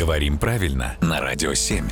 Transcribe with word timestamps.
Говорим 0.00 0.38
правильно 0.38 0.96
на 1.02 1.20
Радио 1.20 1.52
7. 1.52 1.84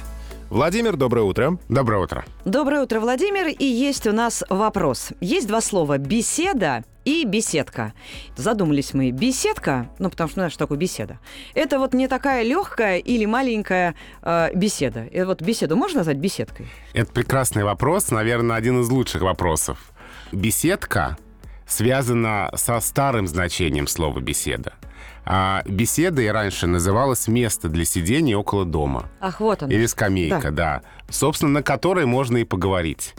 Владимир, 0.48 0.96
доброе 0.96 1.24
утро. 1.24 1.58
Доброе 1.68 2.02
утро. 2.02 2.24
Доброе 2.46 2.84
утро, 2.84 3.00
Владимир. 3.00 3.48
И 3.48 3.66
есть 3.66 4.06
у 4.06 4.12
нас 4.12 4.42
вопрос. 4.48 5.10
Есть 5.20 5.46
два 5.46 5.60
слова 5.60 5.98
«беседа» 5.98 6.84
и 7.04 7.26
«беседка». 7.26 7.92
Задумались 8.34 8.94
мы. 8.94 9.10
Беседка, 9.10 9.90
ну, 9.98 10.08
потому 10.08 10.28
что 10.28 10.36
знаешь, 10.36 10.52
что 10.52 10.60
такое 10.60 10.78
беседа? 10.78 11.18
Это 11.52 11.78
вот 11.78 11.92
не 11.92 12.08
такая 12.08 12.44
легкая 12.44 12.96
или 12.96 13.26
маленькая 13.26 13.94
э, 14.22 14.54
беседа. 14.54 15.04
И 15.04 15.20
вот 15.20 15.42
беседу 15.42 15.76
можно 15.76 15.98
назвать 15.98 16.16
беседкой? 16.16 16.66
Это 16.94 17.12
прекрасный 17.12 17.64
вопрос, 17.64 18.10
наверное, 18.10 18.56
один 18.56 18.80
из 18.80 18.88
лучших 18.88 19.20
вопросов. 19.20 19.92
Беседка 20.32 21.18
связана 21.66 22.50
со 22.54 22.80
старым 22.80 23.28
значением 23.28 23.86
слова 23.86 24.18
«беседа». 24.18 24.72
А 25.24 25.62
беседой 25.66 26.30
раньше 26.30 26.66
называлось 26.66 27.28
место 27.28 27.68
для 27.68 27.84
сидения 27.84 28.36
около 28.36 28.64
дома. 28.64 29.08
Ах, 29.20 29.40
вот 29.40 29.62
он. 29.62 29.70
Или 29.70 29.86
скамейка, 29.86 30.50
да. 30.50 30.82
Собственно, 31.10 31.52
на 31.52 31.62
которой 31.62 32.06
можно 32.06 32.38
и 32.38 32.44
поговорить. 32.44 33.14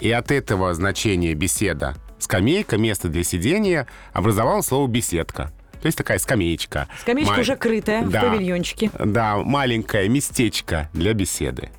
И 0.00 0.10
от 0.10 0.30
этого 0.30 0.72
значения 0.74 1.34
беседа 1.34 1.94
скамейка, 2.18 2.76
место 2.78 3.08
для 3.08 3.24
сидения, 3.24 3.86
образовалось 4.12 4.66
слово 4.66 4.86
беседка. 4.88 5.52
То 5.80 5.86
есть 5.86 5.96
такая 5.96 6.18
скамеечка. 6.18 6.88
Скамеечка 7.00 7.34
Ма- 7.34 7.40
уже 7.40 7.56
крытая 7.56 8.04
Да. 8.04 8.20
в 8.20 8.24
павильончике. 8.30 8.90
Да, 8.98 9.36
маленькое 9.38 10.08
местечко 10.08 10.88
для 10.92 11.14
беседы. 11.14 11.70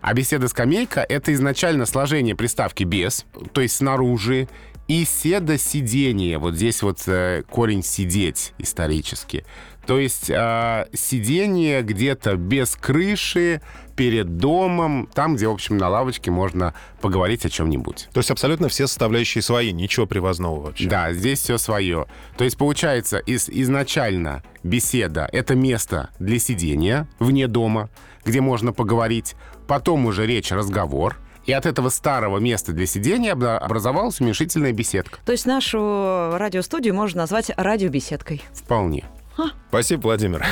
А 0.00 0.14
беседа-скамейка— 0.14 1.00
это 1.08 1.32
изначально 1.32 1.84
сложение 1.84 2.36
приставки 2.36 2.84
«без», 2.84 3.26
то 3.52 3.60
есть 3.60 3.74
снаружи, 3.76 4.48
и 4.88 5.04
седа-сидение. 5.04 6.38
Вот 6.38 6.54
здесь 6.54 6.82
вот 6.82 7.00
э, 7.06 7.42
корень 7.48 7.82
«сидеть» 7.82 8.52
исторически. 8.58 9.44
То 9.86 9.98
есть 9.98 10.28
э, 10.28 10.86
сидение 10.92 11.82
где-то 11.82 12.36
без 12.36 12.74
крыши, 12.74 13.62
перед 13.98 14.36
домом, 14.36 15.08
там, 15.12 15.34
где, 15.34 15.48
в 15.48 15.50
общем, 15.50 15.76
на 15.76 15.88
лавочке 15.88 16.30
можно 16.30 16.72
поговорить 17.00 17.44
о 17.44 17.50
чем-нибудь. 17.50 18.08
То 18.12 18.20
есть 18.20 18.30
абсолютно 18.30 18.68
все 18.68 18.86
составляющие 18.86 19.42
свои, 19.42 19.72
ничего 19.72 20.06
привозного 20.06 20.60
вообще. 20.60 20.88
Да, 20.88 21.12
здесь 21.12 21.40
все 21.40 21.58
свое. 21.58 22.06
То 22.36 22.44
есть 22.44 22.56
получается, 22.56 23.18
из, 23.18 23.48
изначально 23.48 24.44
беседа— 24.62 25.28
это 25.32 25.56
место 25.56 26.10
для 26.20 26.38
сидения 26.38 27.08
вне 27.18 27.48
дома, 27.48 27.90
где 28.24 28.40
можно 28.40 28.72
поговорить. 28.72 29.34
Потом 29.66 30.06
уже 30.06 30.26
речь, 30.26 30.52
разговор. 30.52 31.16
И 31.48 31.52
от 31.52 31.64
этого 31.64 31.88
старого 31.88 32.36
места 32.38 32.72
для 32.72 32.84
сидения 32.84 33.32
обра- 33.32 33.56
образовалась 33.56 34.20
уменьшительная 34.20 34.72
беседка. 34.72 35.18
То 35.24 35.32
есть 35.32 35.46
нашу 35.46 35.78
радиостудию 36.36 36.94
можно 36.94 37.22
назвать 37.22 37.50
радиобеседкой. 37.56 38.42
Вполне. 38.52 39.06
Спасибо, 39.70 40.02
Владимир. 40.02 40.44